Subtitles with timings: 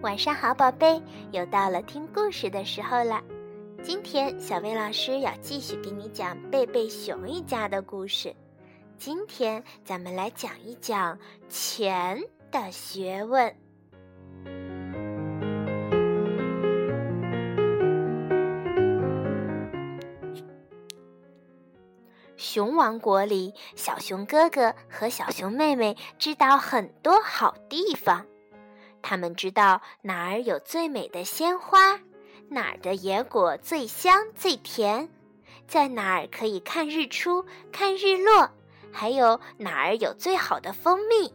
[0.00, 1.02] 晚上好，宝贝，
[1.32, 3.20] 又到了听故事的时候了。
[3.82, 8.32] 今天小薇老师要继续给你讲贝贝熊一家的故事。
[8.96, 12.22] 今天咱们来讲一讲钱
[12.52, 13.52] 的学问。
[22.36, 28.24] 熊王国里，小熊哥哥和小熊妹妹知道很多好地方。
[29.00, 31.98] 他们知道哪儿有最美的鲜花，
[32.48, 35.08] 哪儿的野果最香最甜，
[35.66, 38.50] 在哪儿可以看日出、看日落，
[38.92, 41.32] 还有哪儿有最好的蜂蜜，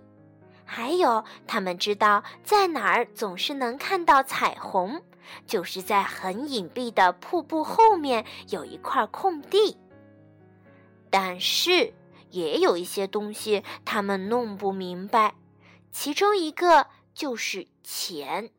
[0.66, 5.02] 还有他们知道在哪儿总是能看到彩虹，
[5.48, 9.78] 就是在很隐蔽的瀑布后面有一块空地。
[11.10, 11.94] 但是
[12.30, 15.36] 也有一些东西他们弄不明白，
[15.92, 16.88] 其中一个。
[17.14, 18.50] 就是钱。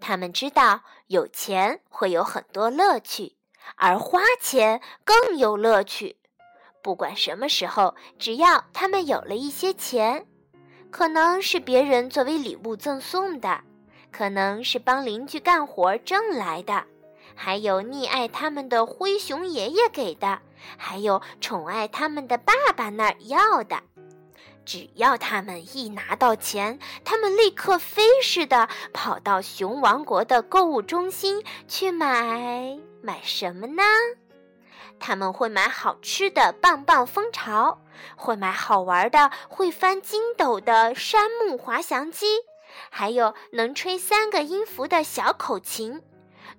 [0.00, 3.36] 他们知道有钱会有很多乐趣，
[3.76, 6.16] 而花钱更有乐趣。
[6.82, 10.26] 不管什么时候，只要他们有了一些钱，
[10.90, 13.62] 可能是别人作为礼物赠送的，
[14.12, 16.84] 可能是帮邻居干活挣来的，
[17.34, 20.42] 还有溺爱他们的灰熊爷爷给的，
[20.76, 23.82] 还有宠爱他们的爸爸那儿要的。
[24.64, 33.82] 只要他们一拿到钱，他们立刻飞似的跑到熊王国的购物中心去买买什么呢？
[34.98, 37.82] 他们会买好吃的棒棒蜂巢，
[38.16, 42.26] 会买好玩的会翻筋斗的山木滑翔机，
[42.90, 46.00] 还有能吹三个音符的小口琴。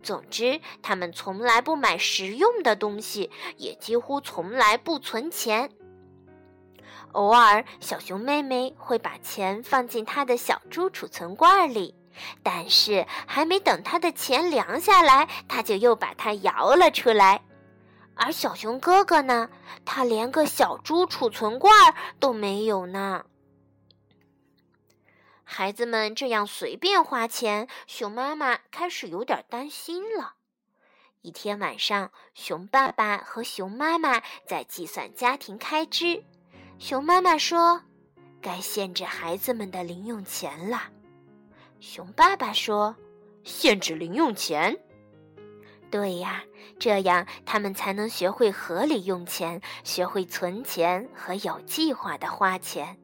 [0.04, 5.72] 总之，他们从来不买实用的东西，也几乎从来不存钱。
[7.16, 11.96] 偶尔，小熊妹妹会把钱放进她的小猪储存罐里，
[12.44, 17.42] 但是还没等她的钱凉下来，她就又把它摇了出来。
[18.18, 19.50] 而小熊哥哥呢，
[19.84, 21.74] 他连个小猪储存罐
[22.18, 23.26] 都没有呢。
[25.44, 30.36] 孩子们这样随便花钱，熊妈妈开始有点担心了。
[31.22, 36.24] 一天晚上，熊爸爸和熊妈妈在计算家庭开支。
[36.78, 37.82] 熊妈妈说
[38.42, 40.84] ：“该限制孩子们的零用钱了。”
[41.80, 42.96] 熊爸爸说
[43.44, 44.78] ：“限制零用钱？
[45.90, 46.44] 对呀，
[46.78, 52.98] 这样他们才能学会合理用钱，学会存钱和有计划的花钱。”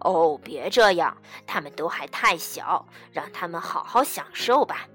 [0.00, 1.16] 哦，别这样，
[1.46, 4.86] 他们都还太小，让他们好好享受吧。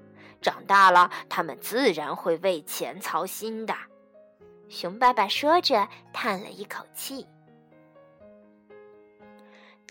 [0.41, 3.75] 长大了，他们自然会为钱操心的。”
[4.69, 7.25] 熊爸爸说着，叹了一口气。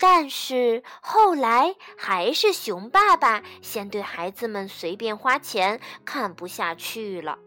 [0.01, 7.37] 但是后来还是熊爸爸先对孩子们随便花钱看不下去了，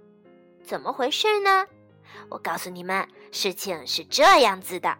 [0.64, 1.66] 怎么回事呢？
[2.28, 4.97] 我告诉你们，事情是这样子的：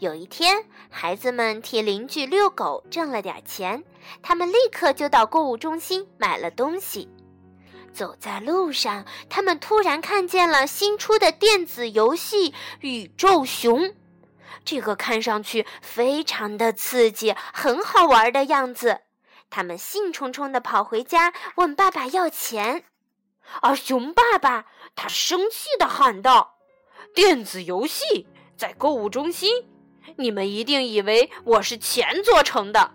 [0.00, 3.82] 有一天，孩子们替邻居遛狗挣了点钱，
[4.20, 7.08] 他们立刻就到购物中心买了东西。
[7.94, 12.50] 走在路上，他们突然看见了新出的电子游戏
[12.80, 13.80] 《宇宙熊》。
[14.64, 19.00] 这个看上去非常的刺激，很好玩的样子。
[19.50, 22.84] 他们兴冲冲地跑回家，问爸爸要钱。
[23.60, 24.64] 而熊爸爸
[24.94, 26.56] 他生气地喊道
[27.14, 28.26] ：“电子游戏
[28.56, 29.66] 在购物中心，
[30.16, 32.92] 你们一定以为我是钱做成的。”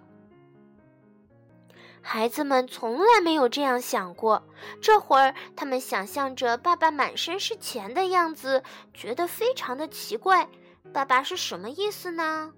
[2.02, 4.48] 孩子们从来没有这样想过。
[4.82, 8.64] 这会儿，他们想象着爸爸满身是钱的样子，
[8.94, 10.48] 觉得非常的奇怪。
[10.94, 12.52] 爸爸是什么意思呢？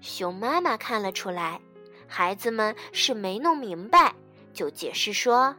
[0.00, 1.60] 熊妈妈看了出来，
[2.06, 4.14] 孩子们是没弄明白，
[4.52, 5.56] 就解释说：“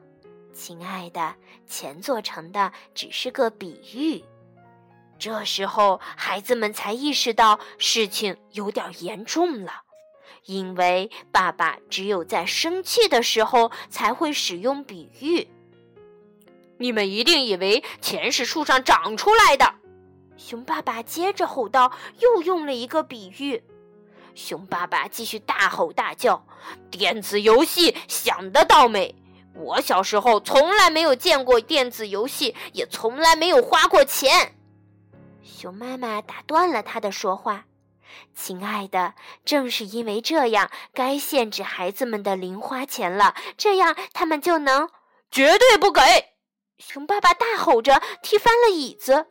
[0.53, 1.35] 亲爱的，
[1.65, 4.23] 钱做成的只是个比喻。”
[5.17, 9.81] 这时候，孩子们才意识到事情有点严重了，
[10.45, 15.47] 因为爸爸只有在生气的时候才会使用比喻。
[16.77, 19.73] 你们一定以为钱是树上长出来的。
[20.37, 23.63] 熊爸爸接着吼道，又用了一个比喻。
[24.35, 26.45] 熊爸爸继续大吼大叫
[26.91, 29.15] ：“电子游戏想得倒美！
[29.55, 34.55] 我小时候从来没有见过电子游戏，也从来没有花过钱。”
[35.41, 37.65] 熊妈妈打断了他的说话
[38.35, 44.87] ：“亲爱的，正是因为这样，该限制孩子们的零花钱了，这样他们就能
[45.31, 46.01] 绝对不给！”
[46.77, 49.25] 熊爸爸大吼着，踢翻了椅子。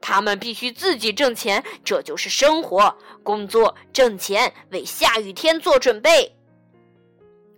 [0.00, 2.96] 他们必须自己挣钱，这就是生活。
[3.22, 6.36] 工作挣钱，为下雨天做准备。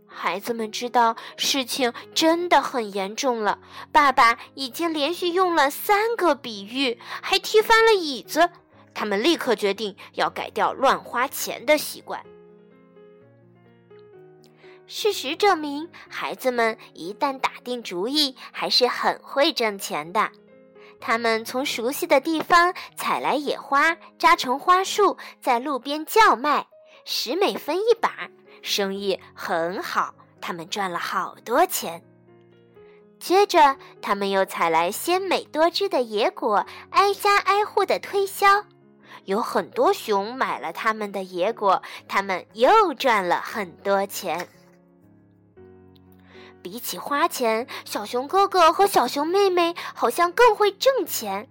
[0.07, 3.59] 孩子们知道事情真的很严重了。
[3.93, 8.51] 爸爸已经连续用了三个比喻，还踢翻了椅子。
[8.95, 12.25] 他们立刻决定要改掉乱花钱的习惯。
[14.89, 20.33] 事实证明，孩子们一旦打定主意，还是很会挣钱的。
[21.01, 26.67] 他们从熟悉的地方采来野花，扎成花束，在路边叫卖，
[27.05, 28.29] 十美分一把，
[28.63, 30.15] 生意很好。
[30.41, 32.03] 他们赚了好多钱。
[33.19, 38.65] 接着，他们又采来鲜美多汁的野果，挨家挨户的推销。
[39.25, 44.49] 有很多熊买了他们的野果，他们又赚了很多钱。
[46.69, 51.49] 比起花钱，小熊哥哥和小熊妹妹好像更会挣钱。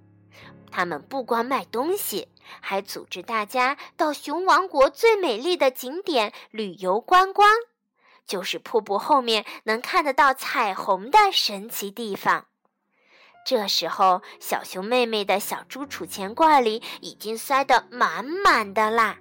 [0.69, 2.27] 他们不光卖东西，
[2.59, 7.49] 还组织大家到熊王国最美丽的景点旅游观光，
[8.27, 12.45] 就是瀑布后面能看得到彩虹的神奇地方。
[13.43, 19.17] 这时候，小熊妹妹的小猪储钱罐里已经塞得满满的啦。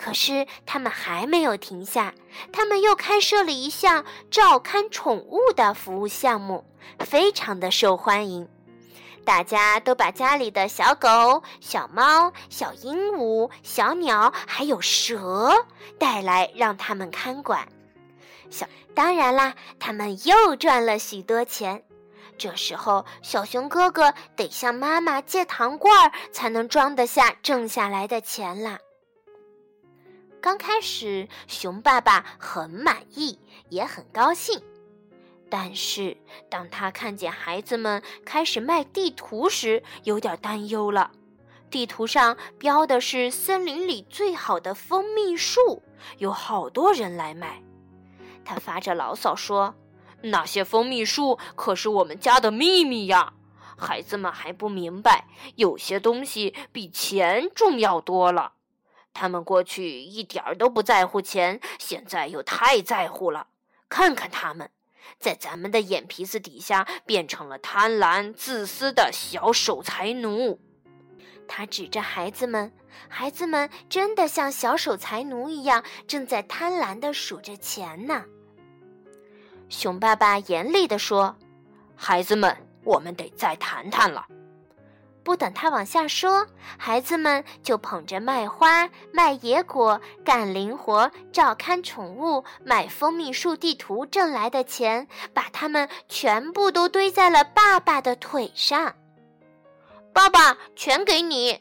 [0.00, 2.14] 可是他们还没有停下，
[2.50, 6.64] 他们又开设了一项照看宠物的服务项目，
[7.00, 8.48] 非常的受欢迎。
[9.26, 15.66] 大家都把家里的小狗、小猫、小鹦鹉、小鸟，还有蛇
[15.98, 17.68] 带来，让他们看管。
[18.48, 21.84] 小当然啦，他们又赚了许多钱。
[22.38, 28.78] 这时候，小熊哥哥得向妈妈借糖罐儿，才能装得下挣下来的钱啦。
[30.40, 33.38] 刚开始，熊爸爸很满意，
[33.68, 34.62] 也很高兴。
[35.50, 36.16] 但是，
[36.48, 41.10] 当他看见孩子们开始卖地图时，有点担忧了。
[41.70, 45.82] 地图上标的是森林里最好的蜂蜜树，
[46.18, 47.62] 有好多人来买。
[48.44, 49.74] 他发着牢骚说。
[50.22, 53.32] 那些蜂蜜树可是我们家的秘密呀！
[53.78, 55.26] 孩子们还不明白，
[55.56, 58.52] 有些东西比钱重要多了。
[59.12, 63.48] 他们过去一点儿都不在乎钱，现在又太在乎了。
[63.88, 64.70] 看看他们，
[65.18, 70.60] 在咱们的眼皮子底下变成了贪婪、自私的小守财奴。
[71.48, 72.72] 他指着孩子们，
[73.08, 78.24] 孩子们真的像小守财奴一样，正在贪婪地数着钱呢。
[79.68, 81.36] 熊爸爸严厉地说
[81.96, 84.26] ：“孩子们，我们得再谈谈了。”
[85.22, 86.46] 不等他往下说，
[86.78, 98.94] 孩子们就捧着卖花、卖野果、干零活、照看宠物、买蜂蜜树地图挣来的钱，把它们全部都堆在了爸爸的腿上。
[100.12, 101.60] 爸爸，全给你。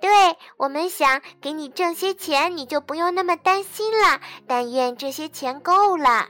[0.00, 0.10] 对
[0.56, 4.20] 我们想给你挣些钱，你就不用那么担心了。
[4.48, 6.28] 但愿这些钱够了。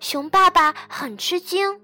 [0.00, 1.80] 熊爸爸很吃惊，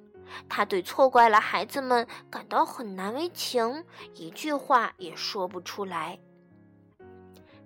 [0.48, 3.84] 他对错怪了孩子们感到很难为情，
[4.14, 6.18] 一句话也说不出来。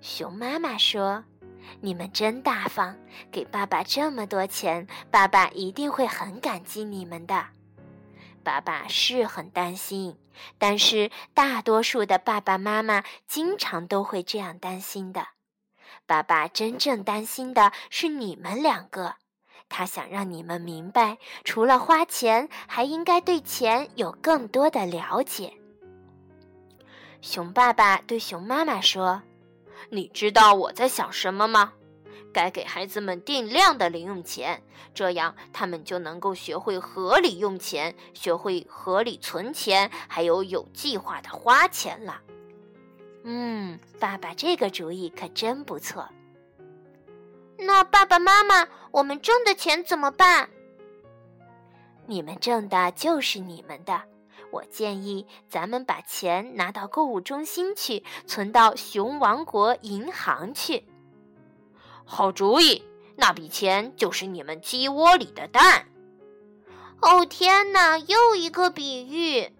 [0.01, 1.25] 熊妈妈说
[1.83, 2.97] ：“你们真大方，
[3.31, 7.49] 给爸爸这么多钱，爸爸一定会很感激你们的。”
[8.43, 10.17] 爸爸是很担心，
[10.57, 15.29] 但是大多数的爸爸妈妈经常都会这样担心的。
[16.07, 19.17] 爸爸真正担心的是你们两个。
[19.71, 25.55] 他想让你们明白，除了花钱，还应该对钱有更多的了解。
[27.23, 29.23] 熊爸爸对熊妈妈说
[29.89, 31.73] ：“你知道我在想什么吗？
[32.33, 34.63] 该给孩子们定量的零用钱，
[34.95, 42.21] 这样他们就能够学会合理用钱，学会合理存钱，还有有计划的花钱了。”
[43.23, 46.09] 嗯，爸爸这个主意可真不错。
[47.63, 50.49] 那爸爸妈妈，我们挣的钱怎么办？
[52.07, 54.03] 你们挣的就是你们的。
[54.51, 60.85] 我建议咱们把钱拿到购物中心去，存到熊王国银行去。
[62.05, 62.83] 好主意，
[63.15, 65.87] 那笔钱就是你们鸡窝里的蛋。
[67.01, 69.53] 哦天哪，又一个比喻。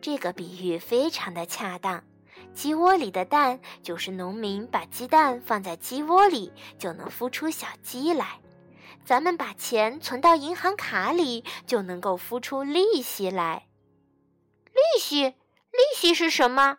[0.00, 2.04] 这个比喻非常的恰当。
[2.54, 8.40] 鸡窝里的蛋，就是农民把鸡蛋放在鸡窝里，就能孵出小鸡来。
[9.04, 13.66] 咱们把钱存到银行卡里，就能够孵出利息来。
[14.72, 15.24] 利息？
[15.24, 16.78] 利息是什么？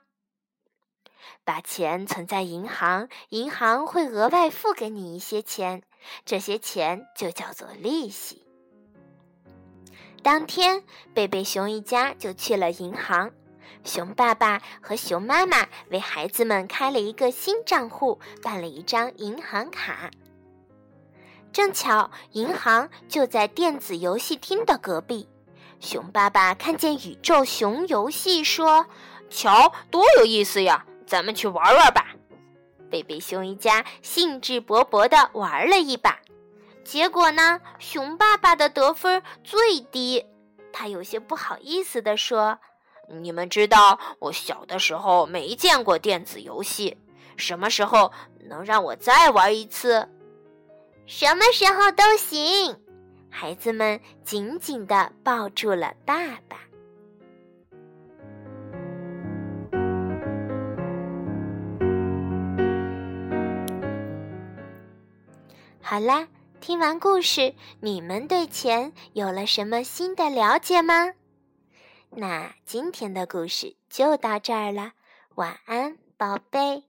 [1.43, 5.83] 把钱存在银行，银行会额外付给你一些钱，
[6.25, 8.43] 这些钱就叫做利息。
[10.23, 13.31] 当天，贝贝熊一家就去了银行。
[13.83, 20.09] 熊爸爸和熊妈妈为孩子们开了一个新账户，办了一张银行卡。
[21.53, 25.27] 正巧银行就在电子游戏厅的隔壁。
[25.79, 28.85] 熊爸爸看见宇宙熊游戏，说
[29.29, 30.85] ：“瞧，多有意思呀！
[31.05, 32.07] 咱们去玩玩吧。”
[32.89, 36.19] 贝贝熊一家兴致勃勃地玩了一把，
[36.83, 40.25] 结果呢，熊爸爸的得分最低。
[40.71, 42.59] 他有些不好意思地说
[43.07, 46.97] ：“你们知道，我小的时候没见过电子游戏，
[47.37, 48.11] 什么时候
[48.49, 50.09] 能让我再玩一次？”
[51.05, 52.75] 什么时候都行。
[53.29, 56.15] 孩子们紧紧地抱住了爸
[56.47, 56.57] 爸。
[65.81, 66.27] 好啦，
[66.59, 71.13] 听完故事，你们对钱有了什么新的了解吗？
[72.17, 74.93] 那今天的故事就到这儿了，
[75.35, 76.83] 晚安，宝贝。